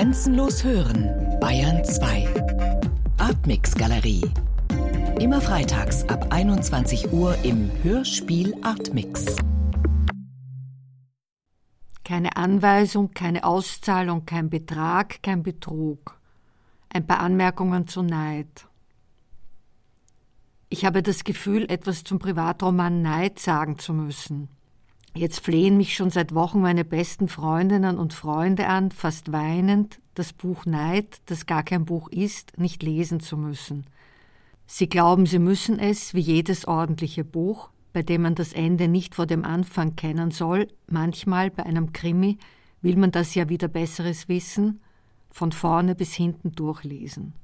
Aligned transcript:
Grenzenlos 0.00 0.64
hören, 0.64 1.10
Bayern 1.40 1.84
2. 1.84 2.26
Artmix 3.18 3.74
Galerie. 3.74 4.30
Immer 5.20 5.42
freitags 5.42 6.08
ab 6.08 6.28
21 6.30 7.12
Uhr 7.12 7.36
im 7.42 7.70
Hörspiel 7.82 8.54
Artmix. 8.62 9.36
Keine 12.02 12.34
Anweisung, 12.34 13.12
keine 13.12 13.44
Auszahlung, 13.44 14.24
kein 14.24 14.48
Betrag, 14.48 15.22
kein 15.22 15.42
Betrug. 15.42 16.18
Ein 16.88 17.06
paar 17.06 17.20
Anmerkungen 17.20 17.86
zu 17.86 18.00
Neid. 18.00 18.68
Ich 20.70 20.86
habe 20.86 21.02
das 21.02 21.24
Gefühl, 21.24 21.70
etwas 21.70 22.04
zum 22.04 22.18
Privatroman 22.18 23.02
Neid 23.02 23.38
sagen 23.38 23.78
zu 23.78 23.92
müssen. 23.92 24.48
Jetzt 25.14 25.40
flehen 25.40 25.76
mich 25.76 25.94
schon 25.94 26.10
seit 26.10 26.34
Wochen 26.34 26.60
meine 26.60 26.84
besten 26.84 27.28
Freundinnen 27.28 27.98
und 27.98 28.14
Freunde 28.14 28.68
an, 28.68 28.90
fast 28.90 29.32
weinend, 29.32 30.00
das 30.14 30.32
Buch 30.32 30.66
Neid, 30.66 31.20
das 31.26 31.46
gar 31.46 31.62
kein 31.62 31.84
Buch 31.84 32.08
ist, 32.08 32.58
nicht 32.58 32.82
lesen 32.82 33.20
zu 33.20 33.36
müssen. 33.36 33.86
Sie 34.66 34.88
glauben, 34.88 35.26
sie 35.26 35.40
müssen 35.40 35.80
es, 35.80 36.14
wie 36.14 36.20
jedes 36.20 36.66
ordentliche 36.68 37.24
Buch, 37.24 37.70
bei 37.92 38.02
dem 38.02 38.22
man 38.22 38.36
das 38.36 38.52
Ende 38.52 38.86
nicht 38.86 39.16
vor 39.16 39.26
dem 39.26 39.44
Anfang 39.44 39.96
kennen 39.96 40.30
soll, 40.30 40.68
manchmal 40.86 41.50
bei 41.50 41.64
einem 41.64 41.92
Krimi 41.92 42.38
will 42.80 42.96
man 42.96 43.10
das 43.10 43.34
ja 43.34 43.48
wieder 43.48 43.66
besseres 43.66 44.28
wissen, 44.28 44.80
von 45.30 45.50
vorne 45.50 45.96
bis 45.96 46.14
hinten 46.14 46.52
durchlesen. 46.52 47.34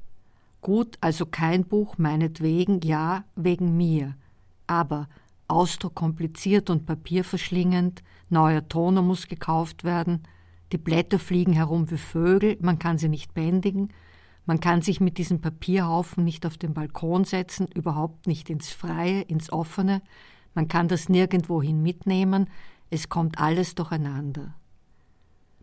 Gut, 0.60 0.98
also 1.00 1.26
kein 1.26 1.64
Buch, 1.64 1.98
meinetwegen, 1.98 2.80
ja, 2.82 3.24
wegen 3.34 3.76
mir. 3.76 4.16
Aber 4.66 5.08
Ausdruck 5.48 5.94
kompliziert 5.94 6.70
und 6.70 6.86
papierverschlingend, 6.86 8.02
neuer 8.28 8.68
Toner 8.68 9.02
muss 9.02 9.28
gekauft 9.28 9.84
werden, 9.84 10.22
die 10.72 10.78
Blätter 10.78 11.18
fliegen 11.18 11.52
herum 11.52 11.90
wie 11.90 11.98
Vögel, 11.98 12.56
man 12.60 12.78
kann 12.78 12.98
sie 12.98 13.08
nicht 13.08 13.34
bändigen, 13.34 13.92
man 14.44 14.60
kann 14.60 14.82
sich 14.82 15.00
mit 15.00 15.18
diesem 15.18 15.40
Papierhaufen 15.40 16.24
nicht 16.24 16.46
auf 16.46 16.56
den 16.56 16.74
Balkon 16.74 17.24
setzen, 17.24 17.66
überhaupt 17.74 18.26
nicht 18.26 18.50
ins 18.50 18.70
Freie, 18.70 19.22
ins 19.22 19.52
Offene, 19.52 20.02
man 20.54 20.68
kann 20.68 20.88
das 20.88 21.08
nirgendwohin 21.08 21.82
mitnehmen, 21.82 22.48
es 22.90 23.08
kommt 23.08 23.38
alles 23.38 23.74
durcheinander. 23.74 24.54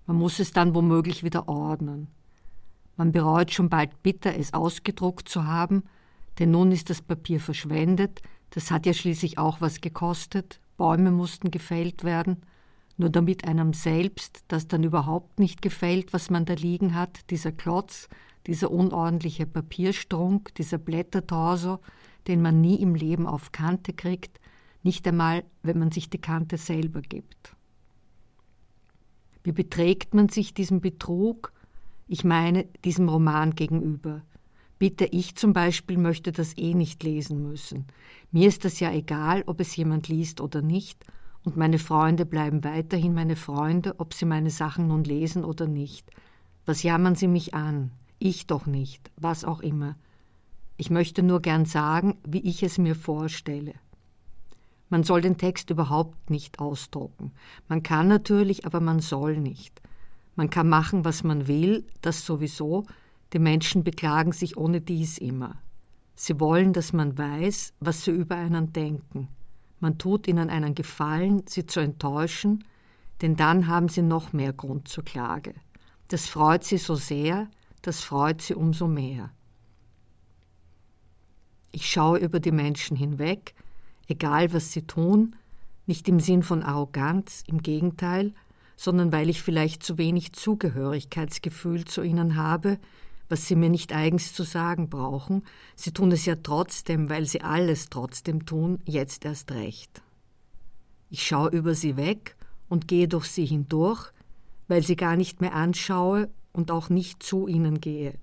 Man 0.05 0.17
muss 0.17 0.39
es 0.39 0.51
dann 0.51 0.75
womöglich 0.75 1.23
wieder 1.23 1.47
ordnen. 1.47 2.07
Man 2.97 3.11
bereut 3.11 3.51
schon 3.51 3.69
bald 3.69 4.03
bitter, 4.03 4.37
es 4.37 4.53
ausgedruckt 4.53 5.27
zu 5.27 5.45
haben, 5.45 5.83
denn 6.39 6.51
nun 6.51 6.71
ist 6.71 6.89
das 6.89 7.01
Papier 7.01 7.39
verschwendet, 7.39 8.21
das 8.53 8.69
hat 8.69 8.85
ja 8.85 8.93
schließlich 8.93 9.39
auch 9.39 9.61
was 9.61 9.81
gekostet, 9.81 10.59
Bäume 10.77 11.09
mussten 11.09 11.49
gefällt 11.49 12.03
werden, 12.03 12.37
nur 12.97 13.09
damit 13.09 13.47
einem 13.47 13.73
selbst 13.73 14.43
das 14.47 14.67
dann 14.67 14.83
überhaupt 14.83 15.39
nicht 15.39 15.63
gefällt, 15.63 16.13
was 16.13 16.29
man 16.29 16.45
da 16.45 16.53
liegen 16.53 16.93
hat, 16.93 17.31
dieser 17.31 17.51
Klotz, 17.51 18.09
dieser 18.45 18.69
unordentliche 18.69 19.47
Papierstrunk, 19.47 20.53
dieser 20.53 20.77
Blättertorso, 20.77 21.79
den 22.27 22.43
man 22.43 22.61
nie 22.61 22.75
im 22.75 22.93
Leben 22.93 23.25
auf 23.25 23.51
Kante 23.51 23.91
kriegt, 23.91 24.39
nicht 24.83 25.07
einmal, 25.07 25.43
wenn 25.63 25.79
man 25.79 25.91
sich 25.91 26.11
die 26.11 26.21
Kante 26.21 26.57
selber 26.57 27.01
gibt. 27.01 27.55
Wie 29.43 29.51
beträgt 29.51 30.13
man 30.13 30.29
sich 30.29 30.53
diesem 30.53 30.79
Betrug, 30.79 31.53
ich 32.07 32.23
meine 32.23 32.65
diesem 32.85 33.09
Roman 33.09 33.55
gegenüber? 33.55 34.21
Bitte, 34.79 35.05
ich 35.05 35.35
zum 35.35 35.53
Beispiel 35.53 35.97
möchte 35.97 36.31
das 36.31 36.57
eh 36.57 36.73
nicht 36.73 37.03
lesen 37.03 37.43
müssen. 37.43 37.85
Mir 38.31 38.47
ist 38.47 38.65
das 38.65 38.79
ja 38.79 38.91
egal, 38.91 39.43
ob 39.45 39.59
es 39.59 39.75
jemand 39.75 40.07
liest 40.07 40.41
oder 40.41 40.61
nicht, 40.61 41.05
und 41.45 41.57
meine 41.57 41.79
Freunde 41.79 42.25
bleiben 42.25 42.63
weiterhin 42.63 43.13
meine 43.13 43.35
Freunde, 43.35 43.99
ob 43.99 44.13
sie 44.13 44.25
meine 44.25 44.49
Sachen 44.49 44.87
nun 44.87 45.03
lesen 45.03 45.43
oder 45.43 45.67
nicht. 45.67 46.09
Was 46.65 46.83
jammern 46.83 47.15
sie 47.15 47.27
mich 47.27 47.53
an? 47.53 47.91
Ich 48.17 48.47
doch 48.47 48.65
nicht, 48.65 49.11
was 49.17 49.43
auch 49.43 49.59
immer. 49.59 49.95
Ich 50.77 50.89
möchte 50.89 51.21
nur 51.21 51.41
gern 51.41 51.65
sagen, 51.65 52.17
wie 52.25 52.39
ich 52.39 52.63
es 52.63 52.77
mir 52.77 52.95
vorstelle. 52.95 53.73
Man 54.89 55.03
soll 55.03 55.21
den 55.21 55.37
Text 55.37 55.69
überhaupt 55.69 56.29
nicht 56.29 56.59
ausdrucken. 56.59 57.31
Man 57.67 57.83
kann 57.83 58.07
natürlich, 58.07 58.65
aber 58.65 58.79
man 58.79 58.99
soll 58.99 59.37
nicht. 59.37 59.81
Man 60.35 60.49
kann 60.49 60.69
machen, 60.69 61.03
was 61.03 61.23
man 61.23 61.47
will, 61.47 61.85
das 62.01 62.25
sowieso, 62.25 62.85
die 63.33 63.39
Menschen 63.39 63.83
beklagen 63.83 64.31
sich 64.31 64.57
ohne 64.57 64.79
dies 64.79 65.17
immer. 65.17 65.57
Sie 66.15 66.39
wollen, 66.39 66.73
dass 66.73 66.93
man 66.93 67.17
weiß, 67.17 67.73
was 67.79 68.03
sie 68.03 68.11
über 68.11 68.35
einen 68.35 68.71
denken. 68.71 69.27
Man 69.79 69.97
tut 69.97 70.27
ihnen 70.27 70.49
einen 70.49 70.75
Gefallen, 70.75 71.43
sie 71.47 71.65
zu 71.65 71.79
enttäuschen, 71.79 72.63
denn 73.21 73.35
dann 73.35 73.67
haben 73.67 73.89
sie 73.89 74.03
noch 74.03 74.33
mehr 74.33 74.53
Grund 74.53 74.87
zur 74.87 75.03
Klage. 75.03 75.53
Das 76.09 76.27
freut 76.27 76.63
sie 76.63 76.77
so 76.77 76.95
sehr, 76.95 77.49
das 77.81 78.01
freut 78.01 78.41
sie 78.41 78.53
umso 78.53 78.87
mehr. 78.87 79.31
Ich 81.71 81.89
schaue 81.89 82.19
über 82.19 82.39
die 82.39 82.51
Menschen 82.51 82.95
hinweg, 82.95 83.55
egal 84.07 84.53
was 84.53 84.71
sie 84.71 84.83
tun, 84.83 85.35
nicht 85.87 86.07
im 86.07 86.19
Sinn 86.19 86.43
von 86.43 86.61
Arroganz, 86.61 87.43
im 87.47 87.63
Gegenteil, 87.63 88.33
sondern 88.75 89.11
weil 89.11 89.29
ich 89.29 89.41
vielleicht 89.41 89.83
zu 89.83 89.97
wenig 89.97 90.33
Zugehörigkeitsgefühl 90.33 91.85
zu 91.85 92.03
ihnen 92.03 92.35
habe, 92.35 92.77
was 93.29 93.47
sie 93.47 93.55
mir 93.55 93.69
nicht 93.69 93.93
eigens 93.93 94.33
zu 94.33 94.43
sagen 94.43 94.89
brauchen. 94.89 95.43
Sie 95.75 95.91
tun 95.91 96.11
es 96.11 96.25
ja 96.25 96.35
trotzdem, 96.35 97.09
weil 97.09 97.25
sie 97.25 97.41
alles 97.41 97.89
trotzdem 97.89 98.45
tun, 98.45 98.79
jetzt 98.85 99.25
erst 99.25 99.51
recht. 99.51 100.01
Ich 101.09 101.25
schaue 101.25 101.49
über 101.49 101.75
sie 101.75 101.97
weg 101.97 102.35
und 102.69 102.87
gehe 102.87 103.07
durch 103.07 103.25
sie 103.25 103.45
hindurch, 103.45 104.11
weil 104.67 104.83
sie 104.83 104.95
gar 104.95 105.15
nicht 105.15 105.41
mehr 105.41 105.53
anschaue 105.53 106.29
und 106.51 106.71
auch 106.71 106.89
nicht 106.89 107.23
zu 107.23 107.47
ihnen 107.47 107.81
gehe. 107.81 108.15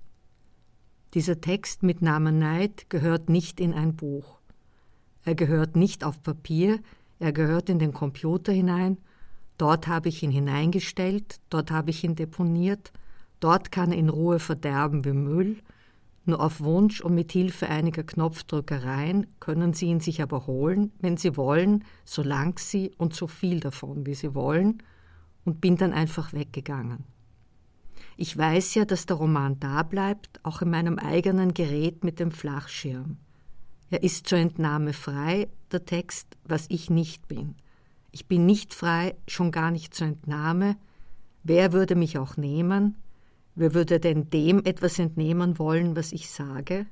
Dieser 1.13 1.41
Text 1.41 1.83
mit 1.83 2.01
Namen 2.01 2.39
Neid 2.39 2.89
gehört 2.89 3.29
nicht 3.29 3.59
in 3.59 3.73
ein 3.73 3.95
Buch. 3.95 4.39
Er 5.23 5.35
gehört 5.35 5.75
nicht 5.75 6.03
auf 6.03 6.23
Papier, 6.23 6.79
er 7.19 7.33
gehört 7.33 7.69
in 7.69 7.79
den 7.79 7.93
Computer 7.93 8.51
hinein, 8.51 8.97
dort 9.57 9.87
habe 9.87 10.09
ich 10.09 10.23
ihn 10.23 10.31
hineingestellt, 10.31 11.39
dort 11.49 11.69
habe 11.69 11.91
ich 11.91 12.03
ihn 12.03 12.15
deponiert, 12.15 12.91
Dort 13.41 13.71
kann 13.71 13.91
er 13.91 13.97
in 13.97 14.07
Ruhe 14.07 14.39
verderben 14.39 15.03
wie 15.03 15.11
Müll. 15.11 15.57
Nur 16.25 16.39
auf 16.39 16.61
Wunsch 16.61 17.01
und 17.01 17.15
mit 17.15 17.31
Hilfe 17.31 17.67
einiger 17.67 18.03
Knopfdrückereien 18.03 19.25
können 19.39 19.73
Sie 19.73 19.87
ihn 19.87 19.99
sich 19.99 20.21
aber 20.21 20.45
holen, 20.45 20.91
wenn 20.99 21.17
Sie 21.17 21.35
wollen, 21.35 21.83
so 22.05 22.21
lang 22.21 22.59
Sie 22.59 22.91
und 22.97 23.15
so 23.15 23.25
viel 23.27 23.59
davon, 23.59 24.05
wie 24.05 24.13
Sie 24.13 24.35
wollen, 24.35 24.83
und 25.43 25.59
bin 25.59 25.75
dann 25.75 25.91
einfach 25.91 26.31
weggegangen. 26.31 27.03
Ich 28.15 28.37
weiß 28.37 28.75
ja, 28.75 28.85
dass 28.85 29.07
der 29.07 29.17
Roman 29.17 29.59
da 29.59 29.81
bleibt, 29.81 30.39
auch 30.43 30.61
in 30.61 30.69
meinem 30.69 30.99
eigenen 30.99 31.55
Gerät 31.55 32.03
mit 32.03 32.19
dem 32.19 32.29
Flachschirm. 32.29 33.17
Er 33.89 34.03
ist 34.03 34.27
zur 34.27 34.37
Entnahme 34.37 34.93
frei, 34.93 35.47
der 35.71 35.85
Text, 35.85 36.37
was 36.43 36.67
ich 36.69 36.91
nicht 36.91 37.27
bin. 37.27 37.55
Ich 38.11 38.27
bin 38.27 38.45
nicht 38.45 38.75
frei, 38.75 39.15
schon 39.27 39.51
gar 39.51 39.71
nicht 39.71 39.95
zur 39.95 40.07
Entnahme. 40.07 40.75
Wer 41.43 41.73
würde 41.73 41.95
mich 41.95 42.19
auch 42.19 42.37
nehmen? 42.37 42.97
Wer 43.55 43.73
würde 43.73 43.99
denn 43.99 44.29
dem 44.29 44.63
etwas 44.63 44.99
entnehmen 44.99 45.59
wollen, 45.59 45.95
was 45.95 46.11
ich 46.11 46.29
sage? 46.29 46.85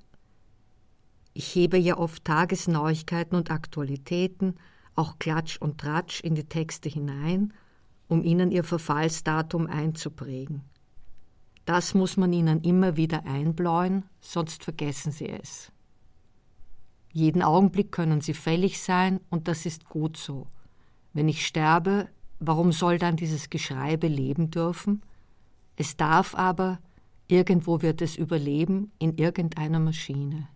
Ich 1.34 1.56
hebe 1.56 1.78
ja 1.78 1.98
oft 1.98 2.26
Tagesneuigkeiten 2.26 3.38
und 3.38 3.52
Aktualitäten, 3.52 4.56
auch 4.96 5.20
Klatsch 5.20 5.58
und 5.58 5.80
Tratsch 5.80 6.22
in 6.22 6.36
die 6.36 6.44
Texte 6.44 6.90
hinein, 6.90 7.54
um 8.08 8.24
ihnen 8.24 8.52
ihr 8.52 8.64
Verfallsdatum 8.64 9.68
einzuprägen. 9.68 10.64
Das 11.64 11.94
muss 11.94 12.18
man 12.18 12.34
ihnen 12.34 12.62
immer 12.62 12.98
wieder 12.98 13.26
einbläuen, 13.26 14.04
sonst 14.20 14.64
vergessen 14.64 15.12
sie 15.12 15.30
es. 15.30 15.72
Jeden 17.14 17.42
Augenblick 17.42 17.92
können 17.92 18.22
sie 18.22 18.34
fällig 18.34 18.82
sein, 18.82 19.20
und 19.30 19.48
das 19.48 19.66
ist 19.66 19.88
gut 19.88 20.18
so. 20.18 20.48
Wenn 21.14 21.30
ich 21.30 21.46
sterbe, 21.46 22.10
warum 22.40 22.72
soll 22.72 22.98
dann 22.98 23.16
dieses 23.16 23.50
Geschreibe 23.50 24.08
leben 24.08 24.52
dürfen? 24.52 25.02
Es 25.80 25.96
darf 25.96 26.36
aber, 26.36 26.80
irgendwo 27.30 27.82
wird 27.82 28.02
es 28.02 28.18
überleben, 28.18 28.92
in 29.00 29.18
irgendeiner 29.18 29.80
Maschine. 29.80 30.50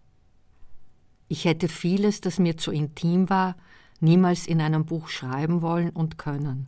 Ich 1.30 1.46
hätte 1.46 1.70
vieles, 1.70 2.20
das 2.20 2.40
mir 2.40 2.58
zu 2.58 2.72
intim 2.72 3.30
war, 3.30 3.56
niemals 4.02 4.48
in 4.48 4.60
einem 4.60 4.86
Buch 4.86 5.08
schreiben 5.08 5.62
wollen 5.62 5.92
und 5.92 6.18
können. 6.18 6.68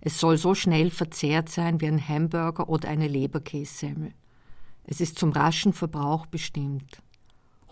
Es 0.00 0.18
soll 0.18 0.38
so 0.38 0.54
schnell 0.54 0.90
verzehrt 0.90 1.50
sein 1.50 1.82
wie 1.82 1.86
ein 1.86 2.08
Hamburger 2.08 2.70
oder 2.70 2.88
eine 2.88 3.06
Leberkässemmel. 3.06 4.12
Es 4.84 5.02
ist 5.02 5.18
zum 5.18 5.32
raschen 5.32 5.74
Verbrauch 5.74 6.24
bestimmt. 6.24 7.02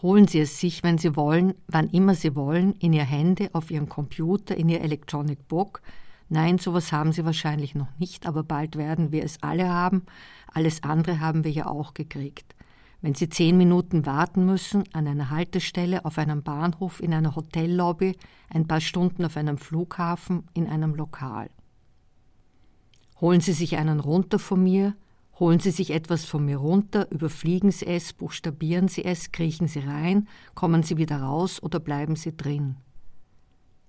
Holen 0.03 0.29
Sie 0.29 0.41
es 0.41 0.61
sich, 0.61 0.83
wenn 0.83 0.99
Sie 0.99 1.17
wollen, 1.17 1.55
wann 1.69 1.89
immer 1.89 2.15
Sie 2.15 2.37
wollen, 2.37 2.75
in 2.81 2.93
Ihr 2.93 3.05
Handy, 3.05 3.49
auf 3.55 3.71
Ihren 3.71 3.89
Computer, 3.89 4.55
in 4.55 4.69
Ihr 4.69 4.83
Electronic 4.83 5.49
Book, 5.49 5.81
Nein, 6.33 6.57
sowas 6.57 6.93
haben 6.93 7.13
sie 7.13 7.27
wahrscheinlich 7.27 7.75
noch 7.75 7.99
nicht, 7.99 8.25
aber 8.25 8.43
bald 8.43 8.77
werden 8.77 9.13
wir 9.13 9.23
es 9.23 9.43
alle 9.43 9.69
haben. 9.69 10.07
Alles 10.51 10.83
andere 10.83 11.21
haben 11.21 11.45
wir 11.45 11.51
ja 11.51 11.67
auch 11.67 11.93
gekriegt. 11.93 12.55
Wenn 13.03 13.15
Sie 13.15 13.29
zehn 13.29 13.59
Minuten 13.59 14.07
warten 14.07 14.47
müssen, 14.47 14.85
an 14.95 15.07
einer 15.07 15.29
Haltestelle, 15.29 16.07
auf 16.07 16.17
einem 16.17 16.43
Bahnhof, 16.43 17.03
in 17.03 17.13
einer 17.13 17.37
Hotellobby, 17.37 18.17
ein 18.49 18.67
paar 18.67 18.81
Stunden 18.81 19.27
auf 19.27 19.37
einem 19.37 19.59
Flughafen, 19.59 20.45
in 20.55 20.69
einem 20.69 20.95
Lokal. 20.95 21.51
Holen 23.21 23.43
Sie 23.43 23.53
sich 23.53 23.77
einen 23.77 24.01
runter 24.01 24.39
von 24.39 24.63
mir, 24.63 24.95
Holen 25.39 25.61
Sie 25.61 25.71
sich 25.71 25.91
etwas 25.91 26.25
von 26.25 26.47
mir 26.47 26.57
runter, 26.59 27.11
überfliegen 27.11 27.73
Sie 27.73 27.87
es, 27.87 28.15
buchstabieren 28.15 28.89
Sie 28.89 29.05
es, 29.05 29.33
kriechen 29.33 29.69
Sie 29.69 29.81
rein, 29.81 30.29
kommen 30.55 30.83
Sie 30.83 30.97
wieder 30.97 31.21
raus 31.21 31.63
oder 31.63 31.79
bleiben 31.79 32.17
Sie 32.17 32.35
drin. 32.35 32.77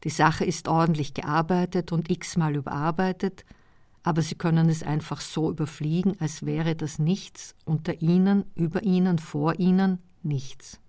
Die 0.03 0.09
Sache 0.09 0.43
ist 0.43 0.67
ordentlich 0.67 1.13
gearbeitet 1.13 1.91
und 1.91 2.11
x-mal 2.11 2.55
überarbeitet, 2.55 3.45
aber 4.03 4.21
Sie 4.21 4.35
können 4.35 4.67
es 4.67 4.83
einfach 4.83 5.21
so 5.21 5.49
überfliegen, 5.49 6.19
als 6.19 6.45
wäre 6.45 6.75
das 6.75 6.99
nichts, 6.99 7.55
unter 7.63 8.01
Ihnen, 8.01 8.45
über 8.53 8.83
Ihnen, 8.83 9.17
vor 9.17 9.59
Ihnen 9.59 9.99
nichts. 10.21 10.79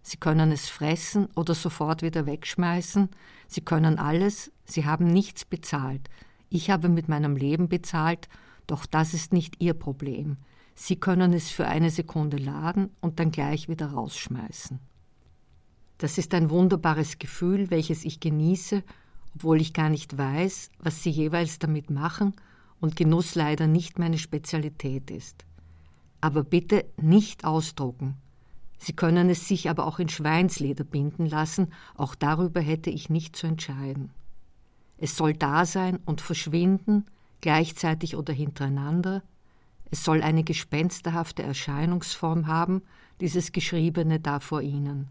Sie 0.00 0.16
können 0.16 0.52
es 0.52 0.70
fressen 0.70 1.28
oder 1.36 1.54
sofort 1.54 2.00
wieder 2.00 2.24
wegschmeißen, 2.24 3.10
Sie 3.46 3.60
können 3.60 3.98
alles, 3.98 4.50
Sie 4.64 4.86
haben 4.86 5.06
nichts 5.06 5.44
bezahlt. 5.44 6.08
Ich 6.48 6.70
habe 6.70 6.88
mit 6.88 7.08
meinem 7.08 7.36
Leben 7.36 7.68
bezahlt, 7.68 8.28
doch 8.66 8.86
das 8.86 9.12
ist 9.12 9.34
nicht 9.34 9.60
Ihr 9.60 9.74
Problem. 9.74 10.38
Sie 10.74 10.96
können 10.96 11.34
es 11.34 11.50
für 11.50 11.66
eine 11.66 11.90
Sekunde 11.90 12.38
laden 12.38 12.90
und 13.02 13.20
dann 13.20 13.32
gleich 13.32 13.68
wieder 13.68 13.88
rausschmeißen. 13.88 14.78
Das 15.98 16.16
ist 16.16 16.32
ein 16.32 16.48
wunderbares 16.48 17.18
Gefühl, 17.18 17.70
welches 17.70 18.04
ich 18.04 18.20
genieße, 18.20 18.84
obwohl 19.34 19.60
ich 19.60 19.72
gar 19.72 19.88
nicht 19.88 20.16
weiß, 20.16 20.70
was 20.78 21.02
sie 21.02 21.10
jeweils 21.10 21.58
damit 21.58 21.90
machen 21.90 22.34
und 22.80 22.94
Genuss 22.94 23.34
leider 23.34 23.66
nicht 23.66 23.98
meine 23.98 24.18
Spezialität 24.18 25.10
ist. 25.10 25.44
Aber 26.20 26.44
bitte 26.44 26.84
nicht 26.96 27.44
ausdrucken. 27.44 28.16
Sie 28.78 28.92
können 28.92 29.28
es 29.28 29.48
sich 29.48 29.68
aber 29.68 29.86
auch 29.86 29.98
in 29.98 30.08
Schweinsleder 30.08 30.84
binden 30.84 31.26
lassen, 31.26 31.72
auch 31.96 32.14
darüber 32.14 32.60
hätte 32.60 32.90
ich 32.90 33.10
nicht 33.10 33.34
zu 33.34 33.48
entscheiden. 33.48 34.10
Es 34.98 35.16
soll 35.16 35.34
da 35.34 35.66
sein 35.66 35.98
und 36.04 36.20
verschwinden, 36.20 37.06
gleichzeitig 37.40 38.14
oder 38.14 38.32
hintereinander. 38.32 39.24
Es 39.90 40.04
soll 40.04 40.22
eine 40.22 40.44
gespensterhafte 40.44 41.42
Erscheinungsform 41.42 42.46
haben, 42.46 42.82
dieses 43.20 43.50
Geschriebene 43.50 44.20
da 44.20 44.38
vor 44.38 44.62
Ihnen 44.62 45.08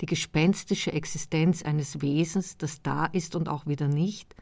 die 0.00 0.06
gespenstische 0.06 0.92
Existenz 0.92 1.62
eines 1.62 2.00
Wesens, 2.00 2.56
das 2.56 2.82
da 2.82 3.06
ist 3.06 3.34
und 3.34 3.48
auch 3.48 3.66
wieder 3.66 3.88
nicht, 3.88 4.34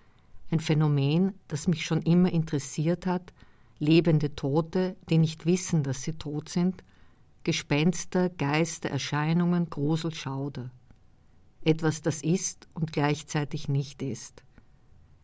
ein 0.51 0.61
Phänomen, 0.61 1.35
das 1.49 1.67
mich 1.67 1.85
schon 1.85 2.03
immer 2.03 2.33
interessiert 2.33 3.07
hat, 3.07 3.33
lebende 3.79 4.35
Tote, 4.35 4.97
die 5.09 5.19
nicht 5.19 5.47
wissen, 5.47 5.83
dass 5.83 6.03
sie 6.03 6.13
tot 6.13 6.49
sind, 6.49 6.85
Gespenster, 7.45 8.29
Geister, 8.29 8.91
Erscheinungen, 8.91 9.71
Grusel, 9.71 10.13
Schauder. 10.13 10.71
Etwas, 11.63 12.03
das 12.03 12.23
ist 12.23 12.69
und 12.75 12.93
gleichzeitig 12.93 13.69
nicht 13.69 14.03
ist. 14.03 14.43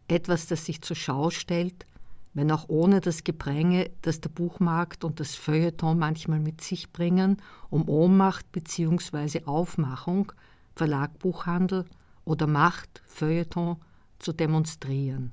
Etwas, 0.09 0.47
das 0.47 0.67
sich 0.67 0.83
zur 0.83 0.97
Schau 0.97 1.31
stellt, 1.31 1.87
wenn 2.35 2.51
auch 2.51 2.69
ohne 2.69 3.01
das 3.01 3.25
Gepränge, 3.25 3.91
das 4.01 4.21
der 4.21 4.31
Buchmarkt 4.31 5.05
und 5.05 5.21
das 5.21 5.35
Feuilleton 5.35 5.99
manchmal 5.99 6.41
mit 6.41 6.61
sich 6.63 6.93
bringen, 6.93 7.37
um 7.69 7.89
Ohnmacht 7.89 8.51
bzw. 8.53 9.45
Aufmachung, 9.45 10.33
Verlag 10.75 11.19
Buchhandel 11.19 11.85
oder 12.25 12.47
Macht, 12.47 13.03
Feuilleton 13.07 13.77
zu 14.19 14.33
demonstrieren. 14.33 15.33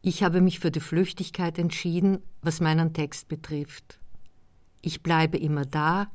Ich 0.00 0.22
habe 0.22 0.40
mich 0.40 0.60
für 0.60 0.70
die 0.70 0.80
Flüchtigkeit 0.80 1.58
entschieden, 1.58 2.20
was 2.40 2.60
meinen 2.60 2.92
Text 2.92 3.28
betrifft. 3.28 3.98
Ich 4.80 5.02
bleibe 5.02 5.36
immer 5.36 5.66
da, 5.66 6.06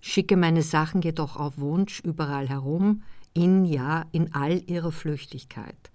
schicke 0.00 0.36
meine 0.36 0.62
Sachen 0.62 1.02
jedoch 1.02 1.36
auf 1.36 1.58
Wunsch 1.58 2.00
überall 2.00 2.48
herum, 2.48 3.02
in 3.34 3.64
ja, 3.64 4.06
in 4.10 4.34
all 4.34 4.62
ihrer 4.68 4.90
Flüchtigkeit. 4.90 5.92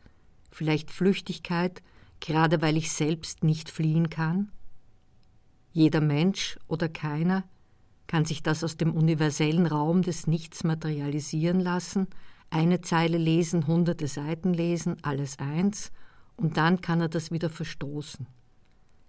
Vielleicht 0.52 0.92
Flüchtigkeit, 0.92 1.84
gerade 2.24 2.62
weil 2.62 2.78
ich 2.78 2.92
selbst 2.92 3.44
nicht 3.44 3.70
fliehen 3.70 4.10
kann? 4.10 4.50
Jeder 5.74 6.00
Mensch 6.00 6.58
oder 6.68 6.88
keiner 6.88 7.44
kann 8.08 8.24
sich 8.24 8.42
das 8.42 8.64
aus 8.64 8.78
dem 8.78 8.94
universellen 8.94 9.66
Raum 9.66 10.04
des 10.04 10.26
Nichts 10.26 10.64
materialisieren 10.64 11.60
lassen, 11.60 12.08
eine 12.50 12.80
Zeile 12.80 13.18
lesen, 13.18 13.68
hunderte 13.68 14.08
Seiten 14.08 14.54
lesen, 14.54 14.98
alles 15.02 15.38
eins, 15.40 15.92
und 16.38 16.56
dann 16.58 16.80
kann 16.80 17.02
er 17.02 17.10
das 17.10 17.32
wieder 17.32 17.50
verstoßen. 17.50 18.26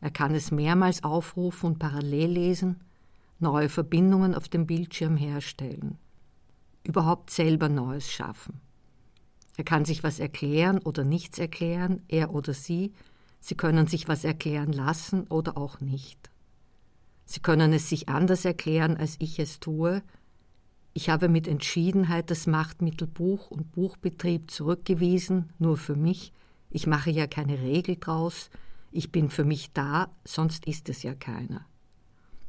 Er 0.01 0.11
kann 0.11 0.35
es 0.35 0.51
mehrmals 0.51 1.05
aufrufen 1.05 1.67
und 1.67 1.79
parallel 1.79 2.31
lesen, 2.31 2.81
neue 3.39 3.69
Verbindungen 3.69 4.35
auf 4.35 4.49
dem 4.49 4.67
Bildschirm 4.67 5.17
herstellen, 5.17 5.99
überhaupt 6.83 7.31
selber 7.31 7.69
Neues 7.69 8.11
schaffen. 8.11 8.61
Er 9.57 9.65
kann 9.65 9.85
sich 9.85 10.03
was 10.03 10.19
erklären 10.19 10.79
oder 10.79 11.05
nichts 11.05 11.39
erklären, 11.39 12.03
er 12.09 12.35
oder 12.35 12.55
sie. 12.55 12.93
Sie 13.41 13.55
können 13.55 13.87
sich 13.87 14.09
was 14.09 14.25
erklären 14.25 14.73
lassen 14.73 15.27
oder 15.29 15.57
auch 15.57 15.81
nicht. 15.81 16.31
Sie 17.27 17.41
können 17.41 17.73
es 17.73 17.89
sich 17.89 18.09
anders 18.09 18.45
erklären, 18.45 18.97
als 18.97 19.17
ich 19.19 19.39
es 19.39 19.61
tue. 19.61 20.03
Ich 20.93 21.09
habe 21.09 21.29
mit 21.29 21.49
Entschiedenheit 21.49 22.31
das 22.31 22.47
Machtmittel 22.47 23.07
Buch 23.07 23.51
und 23.51 23.73
Buchbetrieb 23.73 24.51
zurückgewiesen, 24.51 25.53
nur 25.59 25.77
für 25.77 25.97
mich. 25.97 26.33
Ich 26.71 26.87
mache 26.87 27.11
ja 27.11 27.27
keine 27.27 27.61
Regel 27.61 27.97
draus. 27.97 28.51
Ich 28.93 29.11
bin 29.11 29.31
für 29.31 29.45
mich 29.45 29.73
da, 29.73 30.11
sonst 30.25 30.67
ist 30.67 30.89
es 30.89 31.03
ja 31.03 31.15
keiner. 31.15 31.67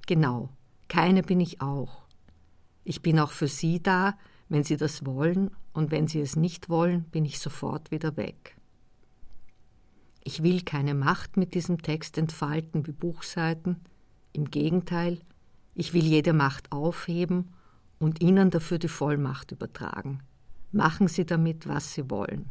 Genau, 0.07 0.49
keine 0.87 1.23
bin 1.23 1.39
ich 1.39 1.61
auch. 1.61 2.03
Ich 2.83 3.01
bin 3.01 3.19
auch 3.19 3.31
für 3.31 3.47
Sie 3.47 3.81
da, 3.81 4.15
wenn 4.49 4.63
Sie 4.63 4.77
das 4.77 5.05
wollen, 5.05 5.51
und 5.73 5.91
wenn 5.91 6.07
Sie 6.07 6.21
es 6.21 6.35
nicht 6.35 6.69
wollen, 6.69 7.03
bin 7.05 7.25
ich 7.25 7.39
sofort 7.39 7.91
wieder 7.91 8.15
weg. 8.17 8.55
Ich 10.23 10.41
will 10.41 10.61
keine 10.61 10.93
Macht 10.93 11.37
mit 11.37 11.53
diesem 11.53 11.81
Text 11.81 12.17
entfalten 12.17 12.87
wie 12.87 12.91
Buchseiten, 12.91 13.81
im 14.33 14.49
Gegenteil, 14.49 15.19
ich 15.75 15.93
will 15.93 16.03
jede 16.03 16.33
Macht 16.33 16.71
aufheben 16.71 17.53
und 17.99 18.21
Ihnen 18.21 18.49
dafür 18.49 18.79
die 18.79 18.87
Vollmacht 18.87 19.51
übertragen. 19.51 20.21
Machen 20.71 21.07
Sie 21.07 21.25
damit, 21.25 21.67
was 21.67 21.93
Sie 21.93 22.09
wollen. 22.09 22.49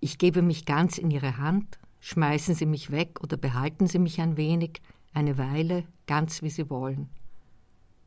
Ich 0.00 0.18
gebe 0.18 0.42
mich 0.42 0.64
ganz 0.64 0.98
in 0.98 1.10
Ihre 1.10 1.38
Hand, 1.38 1.78
schmeißen 2.00 2.54
Sie 2.54 2.66
mich 2.66 2.90
weg 2.90 3.20
oder 3.22 3.36
behalten 3.36 3.86
Sie 3.86 3.98
mich 3.98 4.20
ein 4.20 4.36
wenig, 4.36 4.82
eine 5.14 5.38
Weile, 5.38 5.84
ganz 6.06 6.42
wie 6.42 6.50
Sie 6.50 6.68
wollen. 6.68 7.08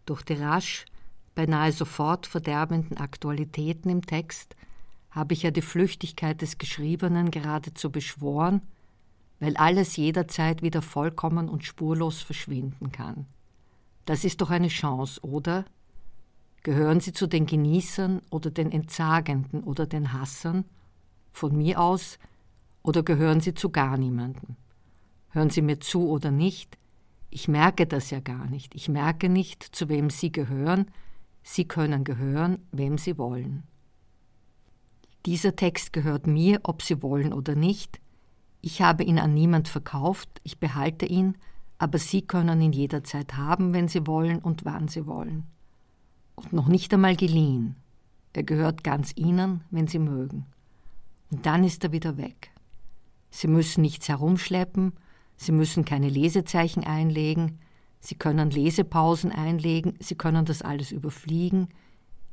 Durch 0.05 0.23
die 0.23 0.33
rasch 0.33 0.85
beinahe 1.35 1.71
sofort 1.71 2.25
verderbenden 2.25 2.97
Aktualitäten 2.97 3.89
im 3.89 4.05
Text 4.05 4.55
habe 5.11 5.33
ich 5.33 5.43
ja 5.43 5.51
die 5.51 5.61
Flüchtigkeit 5.61 6.41
des 6.41 6.57
Geschriebenen 6.57 7.31
geradezu 7.31 7.89
beschworen, 7.91 8.61
weil 9.39 9.55
alles 9.57 9.95
jederzeit 9.95 10.61
wieder 10.61 10.81
vollkommen 10.81 11.49
und 11.49 11.63
spurlos 11.63 12.21
verschwinden 12.21 12.91
kann. 12.91 13.25
Das 14.05 14.23
ist 14.23 14.41
doch 14.41 14.49
eine 14.49 14.67
Chance, 14.67 15.21
oder? 15.21 15.65
Gehören 16.63 16.99
Sie 16.99 17.13
zu 17.13 17.27
den 17.27 17.45
Genießern 17.45 18.21
oder 18.29 18.49
den 18.49 18.71
Entsagenden 18.71 19.63
oder 19.63 19.85
den 19.85 20.13
Hassern? 20.13 20.65
Von 21.31 21.55
mir 21.55 21.79
aus? 21.79 22.17
Oder 22.81 23.03
gehören 23.03 23.39
Sie 23.39 23.53
zu 23.53 23.69
gar 23.69 23.97
niemandem? 23.97 24.55
Hören 25.29 25.49
Sie 25.49 25.61
mir 25.61 25.79
zu 25.79 26.09
oder 26.09 26.31
nicht? 26.31 26.77
Ich 27.29 27.47
merke 27.47 27.85
das 27.85 28.09
ja 28.09 28.19
gar 28.19 28.47
nicht. 28.47 28.75
Ich 28.75 28.89
merke 28.89 29.27
nicht, 29.29 29.63
zu 29.63 29.89
wem 29.89 30.09
Sie 30.09 30.31
gehören, 30.31 30.87
Sie 31.47 31.65
können 31.65 32.03
gehören, 32.03 32.57
wem 32.71 32.97
Sie 32.97 33.19
wollen. 33.19 33.63
Dieser 35.27 35.55
Text 35.55 35.93
gehört 35.93 36.25
mir, 36.25 36.59
ob 36.63 36.81
Sie 36.81 37.03
wollen 37.03 37.33
oder 37.33 37.53
nicht. 37.53 38.01
Ich 38.61 38.81
habe 38.81 39.03
ihn 39.03 39.19
an 39.19 39.35
niemand 39.35 39.67
verkauft, 39.67 40.41
ich 40.43 40.59
behalte 40.59 41.05
ihn, 41.05 41.37
aber 41.77 41.99
Sie 41.99 42.23
können 42.23 42.59
ihn 42.61 42.73
jederzeit 42.73 43.37
haben, 43.37 43.75
wenn 43.75 43.87
Sie 43.87 44.07
wollen 44.07 44.39
und 44.39 44.65
wann 44.65 44.87
Sie 44.87 45.05
wollen. 45.05 45.43
Und 46.33 46.51
noch 46.51 46.67
nicht 46.67 46.91
einmal 46.95 47.15
geliehen. 47.15 47.75
Er 48.33 48.43
gehört 48.43 48.83
ganz 48.83 49.13
Ihnen, 49.15 49.61
wenn 49.69 49.87
Sie 49.87 49.99
mögen. 49.99 50.47
Und 51.29 51.45
dann 51.45 51.63
ist 51.63 51.83
er 51.83 51.91
wieder 51.91 52.17
weg. 52.17 52.49
Sie 53.29 53.47
müssen 53.47 53.83
nichts 53.83 54.09
herumschleppen, 54.09 54.93
Sie 55.37 55.51
müssen 55.51 55.85
keine 55.85 56.09
Lesezeichen 56.09 56.83
einlegen, 56.83 57.59
Sie 57.99 58.15
können 58.15 58.51
Lesepausen 58.51 59.31
einlegen, 59.31 59.95
Sie 59.99 60.15
können 60.15 60.45
das 60.45 60.61
alles 60.61 60.91
überfliegen, 60.91 61.69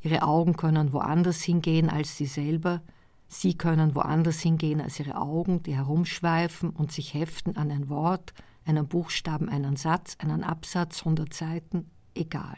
Ihre 0.01 0.23
Augen 0.23 0.57
können 0.57 0.93
woanders 0.93 1.43
hingehen 1.43 1.89
als 1.89 2.17
Sie 2.17 2.27
selber, 2.27 2.83
Sie 3.29 3.57
können 3.57 3.95
woanders 3.95 4.41
hingehen 4.41 4.81
als 4.81 5.01
Ihre 5.01 5.17
Augen, 5.17 5.63
die 5.63 5.75
herumschweifen 5.75 6.71
und 6.71 6.93
sich 6.93 7.15
heften 7.15 7.57
an 7.57 7.71
ein 7.71 7.89
Wort, 7.89 8.35
einen 8.65 8.87
Buchstaben, 8.87 9.49
einen 9.49 9.77
Satz, 9.77 10.17
einen 10.19 10.45
Absatz, 10.45 11.01
100 11.01 11.33
Seiten, 11.33 11.91
egal. 12.15 12.57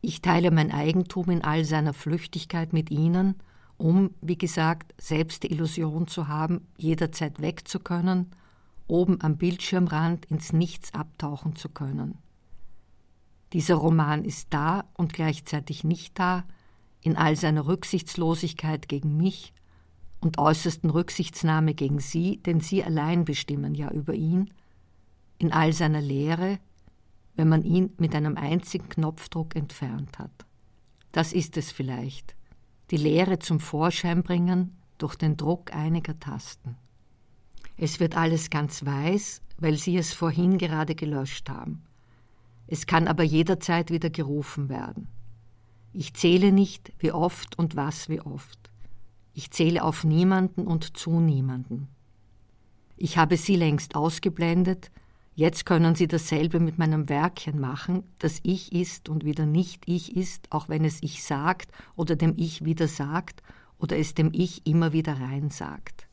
Ich 0.00 0.22
teile 0.22 0.50
mein 0.50 0.70
Eigentum 0.70 1.30
in 1.30 1.42
all 1.42 1.64
seiner 1.64 1.92
Flüchtigkeit 1.92 2.72
mit 2.72 2.90
Ihnen, 2.90 3.36
um, 3.76 4.10
wie 4.20 4.38
gesagt, 4.38 4.94
selbst 4.98 5.42
die 5.42 5.50
Illusion 5.50 6.06
zu 6.06 6.28
haben, 6.28 6.68
jederzeit 6.78 7.42
weg 7.42 7.66
zu 7.66 7.80
können 7.80 8.30
oben 8.88 9.20
am 9.20 9.36
Bildschirmrand 9.36 10.26
ins 10.26 10.52
Nichts 10.52 10.94
abtauchen 10.94 11.56
zu 11.56 11.68
können. 11.68 12.18
Dieser 13.52 13.76
Roman 13.76 14.24
ist 14.24 14.48
da 14.50 14.84
und 14.94 15.12
gleichzeitig 15.12 15.84
nicht 15.84 16.18
da, 16.18 16.44
in 17.00 17.16
all 17.16 17.36
seiner 17.36 17.66
Rücksichtslosigkeit 17.66 18.88
gegen 18.88 19.16
mich, 19.16 19.52
und 20.20 20.38
äußersten 20.38 20.90
Rücksichtsnahme 20.90 21.74
gegen 21.74 22.00
Sie, 22.00 22.38
denn 22.38 22.60
Sie 22.60 22.82
allein 22.82 23.24
bestimmen 23.24 23.74
ja 23.74 23.90
über 23.90 24.14
ihn, 24.14 24.50
in 25.38 25.52
all 25.52 25.72
seiner 25.72 26.00
Leere, 26.00 26.58
wenn 27.34 27.48
man 27.48 27.62
ihn 27.62 27.92
mit 27.98 28.14
einem 28.14 28.36
einzigen 28.36 28.88
Knopfdruck 28.88 29.54
entfernt 29.54 30.18
hat. 30.18 30.46
Das 31.12 31.32
ist 31.32 31.56
es 31.56 31.70
vielleicht, 31.70 32.34
die 32.90 32.96
Leere 32.96 33.38
zum 33.38 33.60
Vorschein 33.60 34.22
bringen 34.22 34.76
durch 34.98 35.16
den 35.16 35.36
Druck 35.36 35.74
einiger 35.74 36.18
Tasten. 36.18 36.76
Es 37.76 38.00
wird 38.00 38.16
alles 38.16 38.50
ganz 38.50 38.84
weiß, 38.84 39.42
weil 39.58 39.76
Sie 39.76 39.96
es 39.96 40.12
vorhin 40.12 40.58
gerade 40.58 40.94
gelöscht 40.94 41.48
haben. 41.50 41.82
Es 42.66 42.86
kann 42.86 43.06
aber 43.06 43.22
jederzeit 43.22 43.90
wieder 43.90 44.10
gerufen 44.10 44.68
werden. 44.68 45.08
Ich 45.92 46.14
zähle 46.14 46.52
nicht, 46.52 46.92
wie 46.98 47.12
oft 47.12 47.58
und 47.58 47.76
was 47.76 48.08
wie 48.08 48.20
oft. 48.20 48.58
Ich 49.34 49.50
zähle 49.50 49.84
auf 49.84 50.04
niemanden 50.04 50.66
und 50.66 50.96
zu 50.96 51.20
niemanden. 51.20 51.88
Ich 52.96 53.18
habe 53.18 53.36
Sie 53.36 53.56
längst 53.56 53.94
ausgeblendet, 53.94 54.90
jetzt 55.34 55.66
können 55.66 55.94
Sie 55.94 56.08
dasselbe 56.08 56.60
mit 56.60 56.78
meinem 56.78 57.08
Werkchen 57.10 57.60
machen, 57.60 58.02
das 58.18 58.40
Ich 58.42 58.72
ist 58.72 59.10
und 59.10 59.24
wieder 59.24 59.44
nicht 59.44 59.82
Ich 59.86 60.16
ist, 60.16 60.50
auch 60.50 60.68
wenn 60.70 60.84
es 60.84 61.02
Ich 61.02 61.22
sagt 61.22 61.70
oder 61.94 62.16
dem 62.16 62.32
Ich 62.36 62.64
wieder 62.64 62.88
sagt 62.88 63.42
oder 63.78 63.98
es 63.98 64.14
dem 64.14 64.30
Ich 64.32 64.66
immer 64.66 64.94
wieder 64.94 65.20
rein 65.20 65.50
sagt. 65.50 66.05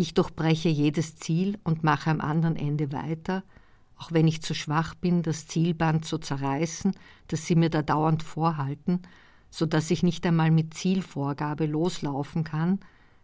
Ich 0.00 0.14
durchbreche 0.14 0.68
jedes 0.68 1.16
Ziel 1.16 1.58
und 1.64 1.82
mache 1.82 2.08
am 2.08 2.20
anderen 2.20 2.54
Ende 2.54 2.92
weiter, 2.92 3.42
auch 3.96 4.12
wenn 4.12 4.28
ich 4.28 4.42
zu 4.42 4.54
schwach 4.54 4.94
bin, 4.94 5.22
das 5.22 5.48
Zielband 5.48 6.04
zu 6.04 6.18
zerreißen, 6.18 6.92
das 7.26 7.46
sie 7.46 7.56
mir 7.56 7.68
da 7.68 7.82
dauernd 7.82 8.22
vorhalten, 8.22 9.02
so 9.50 9.66
dass 9.66 9.90
ich 9.90 10.04
nicht 10.04 10.24
einmal 10.24 10.52
mit 10.52 10.72
Zielvorgabe 10.72 11.66
loslaufen 11.66 12.44
kann, 12.44 12.78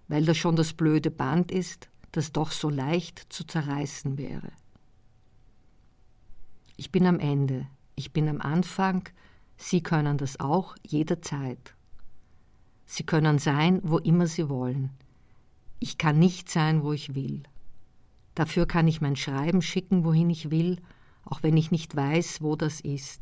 weil 0.09 0.25
das 0.25 0.37
schon 0.37 0.57
das 0.57 0.73
blöde 0.73 1.13
Band 1.13 1.53
ist, 1.53 1.91
das 2.11 2.33
doch 2.33 2.51
so 2.51 2.71
leicht 2.71 3.25
zu 3.29 3.47
zerreißen 3.47 4.19
wäre. 4.19 4.51
Ich 6.77 6.91
bin 6.91 7.07
am 7.07 7.21
Ende, 7.21 7.69
ich 7.95 8.13
bin 8.13 8.29
am 8.29 8.41
Anfang, 8.41 9.09
Sie 9.57 9.81
können 9.81 10.19
das 10.19 10.41
auch 10.41 10.75
jederzeit. 10.85 11.77
Sie 12.85 13.05
können 13.05 13.39
sein, 13.39 13.79
wo 13.85 13.99
immer 13.99 14.27
Sie 14.27 14.49
wollen. 14.49 14.91
Ich 15.87 15.99
kann 15.99 16.19
nicht 16.19 16.49
sein, 16.49 16.83
wo 16.83 16.95
ich 16.95 17.15
will. 17.15 17.43
Dafür 18.35 18.65
kann 18.65 18.89
ich 18.89 19.03
mein 19.03 19.17
Schreiben 19.17 19.61
schicken, 19.61 20.03
wohin 20.03 20.31
ich 20.31 20.51
will, 20.51 20.81
auch 21.27 21.43
wenn 21.43 21.59
ich 21.59 21.73
nicht 21.73 21.95
weiß, 21.95 22.41
wo 22.41 22.57
das 22.57 22.81
ist. 22.81 23.21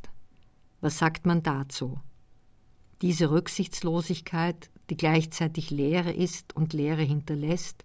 Was 0.81 0.97
sagt 0.97 1.27
man 1.27 1.43
dazu? 1.43 1.99
Diese 3.01 3.33
Rücksichtslosigkeit, 3.33 4.71
die 4.91 4.97
gleichzeitig 4.97 5.71
Leere 5.71 6.13
ist 6.13 6.55
und 6.55 6.73
Leere 6.73 7.03
hinterlässt, 7.03 7.85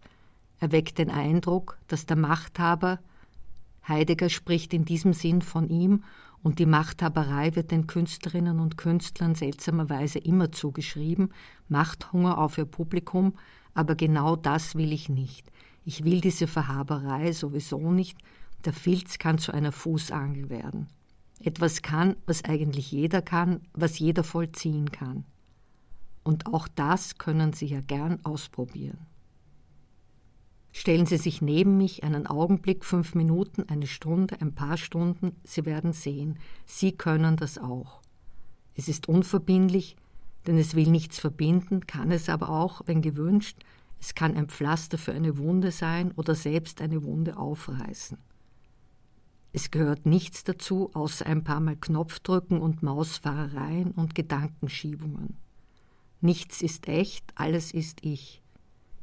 erweckt 0.60 1.00
den 1.00 1.10
Eindruck, 1.10 1.80
dass 1.88 2.06
der 2.06 2.18
Machthaber, 2.18 3.00
Heidegger 3.88 4.30
spricht 4.30 4.76
in 4.76 4.86
diesem 4.86 5.14
Sinn 5.14 5.42
von 5.42 5.70
ihm, 5.70 6.04
und 6.44 6.60
die 6.60 6.68
Machthaberei 6.68 7.56
wird 7.56 7.72
den 7.72 7.88
Künstlerinnen 7.88 8.60
und 8.60 8.78
Künstlern 8.78 9.34
seltsamerweise 9.34 10.20
immer 10.20 10.52
zugeschrieben, 10.52 11.34
Machthunger 11.68 12.38
auf 12.38 12.60
ihr 12.60 12.66
Publikum, 12.66 13.34
aber 13.78 13.94
genau 13.94 14.36
das 14.36 14.74
will 14.74 14.92
ich 14.92 15.08
nicht. 15.08 15.52
Ich 15.86 16.04
will 16.04 16.20
diese 16.20 16.48
Verhaberei 16.48 17.32
sowieso 17.32 17.92
nicht. 17.92 18.18
Der 18.66 18.74
Filz 18.74 19.20
kann 19.20 19.38
zu 19.38 19.54
einer 19.54 19.72
Fußangel 19.72 20.50
werden. 20.50 20.88
Etwas 21.42 21.84
kann, 21.84 22.16
was 22.26 22.44
eigentlich 22.44 22.92
jeder 22.92 23.22
kann, 23.22 23.62
was 23.74 24.00
jeder 24.00 24.24
vollziehen 24.24 24.92
kann. 24.92 25.26
Und 26.24 26.48
auch 26.48 26.68
das 26.68 27.20
können 27.20 27.54
Sie 27.54 27.68
ja 27.68 27.82
gern 27.82 28.20
ausprobieren. 28.26 28.98
Stellen 30.74 31.06
Sie 31.06 31.18
sich 31.18 31.44
neben 31.44 31.78
mich 31.78 32.04
einen 32.04 32.26
Augenblick, 32.26 32.84
fünf 32.84 33.14
Minuten, 33.14 33.70
eine 33.70 33.86
Stunde, 33.86 34.42
ein 34.42 34.56
paar 34.56 34.78
Stunden, 34.78 35.36
Sie 35.44 35.68
werden 35.68 35.94
sehen, 35.94 36.40
Sie 36.66 36.94
können 36.94 37.38
das 37.38 37.60
auch. 37.60 38.02
Es 38.74 38.88
ist 38.88 39.08
unverbindlich, 39.08 39.98
denn 40.48 40.58
es 40.58 40.76
will 40.76 40.88
nichts 40.88 41.20
verbinden, 41.20 41.86
kann 41.86 42.12
es 42.12 42.30
aber 42.30 42.50
auch, 42.50 42.82
wenn 42.86 43.02
gewünscht, 43.02 43.64
es 44.00 44.16
kann 44.16 44.36
ein 44.36 44.48
Pflaster 44.48 44.98
für 44.98 45.12
eine 45.12 45.38
Wunde 45.38 45.72
sein 45.72 46.12
oder 46.14 46.36
selbst 46.36 46.82
eine 46.82 47.04
Wunde 47.04 47.38
aufreißen. 47.38 48.18
Es 49.54 49.72
gehört 49.72 50.06
nichts 50.06 50.44
dazu, 50.44 50.92
außer 50.94 51.26
ein 51.26 51.44
paar 51.44 51.60
Mal 51.60 51.76
Knopfdrücken 51.76 52.62
und 52.62 52.84
Mausfahrereien 52.84 53.92
und 53.92 54.14
Gedankenschiebungen. 54.14 55.36
Nichts 56.22 56.62
ist 56.62 56.88
echt, 56.88 57.26
alles 57.36 57.74
ist 57.74 58.06
ich. 58.06 58.42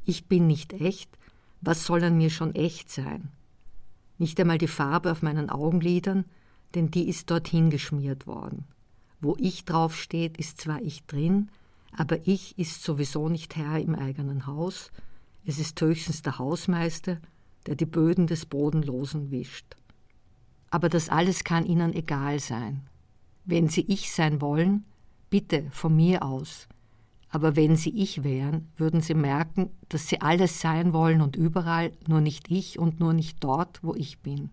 Ich 0.05 0.27
bin 0.27 0.47
nicht 0.47 0.73
echt, 0.73 1.17
was 1.61 1.85
soll 1.85 2.03
an 2.03 2.17
mir 2.17 2.29
schon 2.29 2.55
echt 2.55 2.89
sein? 2.89 3.31
Nicht 4.17 4.39
einmal 4.39 4.57
die 4.57 4.67
Farbe 4.67 5.11
auf 5.11 5.21
meinen 5.21 5.49
Augenlidern, 5.49 6.25
denn 6.73 6.91
die 6.91 7.09
ist 7.09 7.29
dorthin 7.29 7.69
geschmiert 7.69 8.27
worden. 8.27 8.65
Wo 9.21 9.35
ich 9.39 9.65
draufsteht, 9.65 10.37
ist 10.37 10.61
zwar 10.61 10.81
ich 10.81 11.05
drin, 11.05 11.49
aber 11.91 12.27
ich 12.27 12.57
ist 12.57 12.83
sowieso 12.83 13.29
nicht 13.29 13.55
Herr 13.55 13.79
im 13.79 13.95
eigenen 13.95 14.45
Haus, 14.45 14.91
es 15.45 15.59
ist 15.59 15.79
höchstens 15.79 16.21
der 16.23 16.39
Hausmeister, 16.39 17.19
der 17.67 17.75
die 17.75 17.85
Böden 17.85 18.27
des 18.27 18.45
Bodenlosen 18.45 19.31
wischt. 19.31 19.75
Aber 20.69 20.89
das 20.89 21.09
alles 21.09 21.43
kann 21.43 21.65
Ihnen 21.65 21.93
egal 21.93 22.39
sein. 22.39 22.81
Wenn 23.45 23.69
Sie 23.69 23.85
ich 23.87 24.11
sein 24.11 24.41
wollen, 24.41 24.85
bitte 25.29 25.67
von 25.71 25.95
mir 25.95 26.23
aus. 26.23 26.67
Aber 27.29 27.55
wenn 27.55 27.75
Sie 27.75 27.91
ich 27.91 28.23
wären, 28.23 28.71
würden 28.75 29.01
Sie 29.01 29.13
merken, 29.13 29.69
dass 29.89 30.07
Sie 30.07 30.21
alles 30.21 30.59
sein 30.61 30.93
wollen 30.93 31.21
und 31.21 31.35
überall, 31.35 31.91
nur 32.07 32.21
nicht 32.21 32.49
ich 32.49 32.79
und 32.79 32.99
nur 32.99 33.13
nicht 33.13 33.43
dort, 33.43 33.83
wo 33.83 33.93
ich 33.93 34.19
bin. 34.19 34.49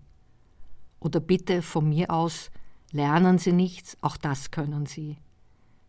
Oder 1.00 1.20
bitte 1.20 1.62
von 1.62 1.88
mir 1.88 2.10
aus, 2.10 2.50
Lernen 2.92 3.38
Sie 3.38 3.52
nichts, 3.52 3.96
auch 4.02 4.18
das 4.18 4.50
können 4.50 4.84
Sie. 4.84 5.16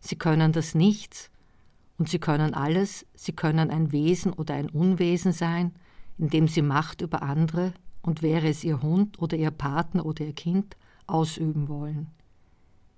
Sie 0.00 0.16
können 0.16 0.52
das 0.52 0.74
Nichts 0.74 1.30
und 1.98 2.08
Sie 2.08 2.18
können 2.18 2.54
alles, 2.54 3.04
Sie 3.14 3.32
können 3.32 3.70
ein 3.70 3.92
Wesen 3.92 4.32
oder 4.32 4.54
ein 4.54 4.70
Unwesen 4.70 5.32
sein, 5.32 5.72
indem 6.16 6.48
Sie 6.48 6.62
Macht 6.62 7.02
über 7.02 7.22
andere 7.22 7.74
und 8.00 8.22
wäre 8.22 8.48
es 8.48 8.64
Ihr 8.64 8.80
Hund 8.80 9.18
oder 9.20 9.36
Ihr 9.36 9.50
Partner 9.50 10.06
oder 10.06 10.24
Ihr 10.24 10.32
Kind 10.32 10.78
ausüben 11.06 11.68
wollen. 11.68 12.06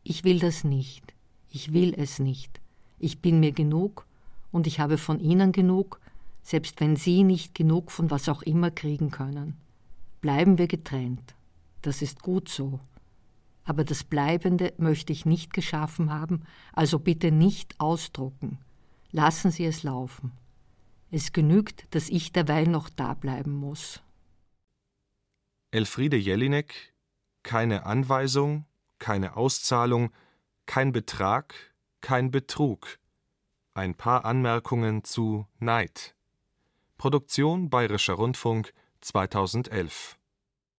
Ich 0.04 0.22
will 0.22 0.38
das 0.38 0.62
nicht, 0.62 1.14
ich 1.50 1.72
will 1.72 1.92
es 1.96 2.20
nicht, 2.20 2.60
ich 3.00 3.20
bin 3.20 3.40
mir 3.40 3.52
genug 3.52 4.06
und 4.52 4.68
ich 4.68 4.78
habe 4.78 4.98
von 4.98 5.18
Ihnen 5.18 5.50
genug, 5.50 6.00
selbst 6.42 6.80
wenn 6.80 6.94
Sie 6.94 7.25
nicht 7.25 7.56
genug 7.56 7.90
von 7.90 8.08
was 8.12 8.28
auch 8.28 8.42
immer 8.42 8.70
kriegen 8.70 9.10
können. 9.10 9.56
Bleiben 10.20 10.58
wir 10.58 10.68
getrennt, 10.68 11.34
das 11.82 12.02
ist 12.02 12.22
gut 12.22 12.48
so 12.48 12.78
aber 13.66 13.85
das 13.85 14.04
Bleibende 14.04 14.73
möchte 14.78 15.12
ich 15.12 15.26
nicht 15.26 15.52
geschaffen 15.52 16.11
haben, 16.11 16.44
also 16.73 16.99
bitte 16.99 17.30
nicht 17.32 17.78
ausdrucken. 17.78 18.58
Lassen 19.11 19.50
Sie 19.50 19.64
es 19.64 19.82
laufen. 19.82 20.32
Es 21.11 21.32
genügt, 21.32 21.94
dass 21.94 22.08
ich 22.08 22.32
derweil 22.32 22.66
noch 22.66 22.88
da 22.88 23.14
bleiben 23.14 23.52
muss. 23.52 24.02
Elfriede 25.70 26.16
Jelinek 26.16 26.94
Keine 27.42 27.87
Anweisung, 27.87 28.66
keine 28.99 29.37
Auszahlung, 29.37 30.11
kein 30.64 30.92
Betrag, 30.92 31.54
kein 32.00 32.30
Betrug. 32.30 32.99
Ein 33.75 33.94
paar 33.94 34.25
Anmerkungen 34.25 35.04
zu 35.04 35.46
Neid. 35.58 36.14
Produktion 36.99 37.68
Bayerischer 37.68 38.14
Rundfunk 38.14 38.73
2011 39.00 40.16